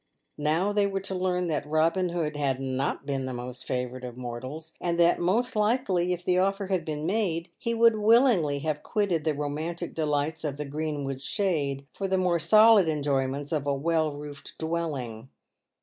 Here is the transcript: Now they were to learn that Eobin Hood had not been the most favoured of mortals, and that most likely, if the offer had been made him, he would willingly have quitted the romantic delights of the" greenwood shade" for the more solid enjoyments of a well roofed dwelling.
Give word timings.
Now 0.39 0.73
they 0.73 0.87
were 0.87 0.99
to 1.01 1.13
learn 1.13 1.45
that 1.45 1.65
Eobin 1.67 2.09
Hood 2.09 2.35
had 2.35 2.59
not 2.59 3.05
been 3.05 3.27
the 3.27 3.35
most 3.35 3.67
favoured 3.67 4.03
of 4.03 4.17
mortals, 4.17 4.73
and 4.81 4.99
that 4.99 5.19
most 5.19 5.55
likely, 5.55 6.11
if 6.11 6.25
the 6.25 6.39
offer 6.39 6.65
had 6.65 6.83
been 6.83 7.05
made 7.05 7.45
him, 7.49 7.53
he 7.59 7.73
would 7.75 7.99
willingly 7.99 8.57
have 8.61 8.81
quitted 8.81 9.25
the 9.25 9.35
romantic 9.35 9.93
delights 9.93 10.43
of 10.43 10.57
the" 10.57 10.65
greenwood 10.65 11.21
shade" 11.21 11.85
for 11.93 12.07
the 12.07 12.17
more 12.17 12.39
solid 12.39 12.87
enjoyments 12.89 13.51
of 13.51 13.67
a 13.67 13.75
well 13.75 14.11
roofed 14.11 14.57
dwelling. 14.57 15.29